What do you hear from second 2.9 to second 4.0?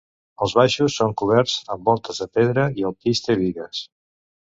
el pis té bigues.